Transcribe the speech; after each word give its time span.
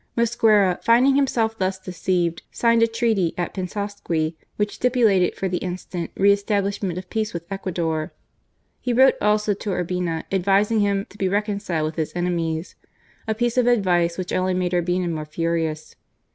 Mosquera, 0.17 0.79
finding 0.83 1.15
himself 1.15 1.59
thus 1.59 1.77
deceived, 1.77 2.41
signed 2.51 2.81
a 2.81 2.87
treaty 2.87 3.35
at 3.37 3.53
Pinsaqui, 3.53 4.33
which 4.55 4.73
stipulated 4.73 5.35
for 5.35 5.47
the 5.47 5.59
instant 5.59 6.09
re 6.17 6.31
establishment 6.31 6.97
of 6.97 7.07
peace 7.11 7.35
with 7.35 7.45
Ecuador. 7.51 8.11
He 8.79 8.93
wrote 8.93 9.13
also 9.21 9.53
to 9.53 9.69
Urbina, 9.69 10.23
advising 10.31 10.79
him 10.79 11.05
to 11.09 11.19
be 11.19 11.27
reconciled 11.29 11.85
with 11.85 11.97
his 11.97 12.13
enemies," 12.15 12.73
a 13.27 13.35
piece 13.35 13.59
of 13.59 13.67
advice 13.67 14.17
which 14.17 14.33
only 14.33 14.55
made 14.55 14.71
Urbina 14.73 15.07
more 15.07 15.23
furious. 15.27 15.95